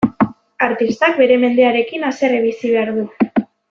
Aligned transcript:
Artistak 0.67 1.21
bere 1.21 1.39
mendearekin 1.45 2.09
haserre 2.11 2.43
bizi 2.51 2.77
behar 2.77 2.95
du. 3.01 3.09